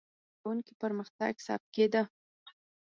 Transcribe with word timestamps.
د 0.03 0.03
هر 0.03 0.09
زده 0.25 0.31
کوونکي 0.39 0.73
پرمختګ 0.81 1.33
ثبت 1.45 1.67
کېده. 1.75 2.01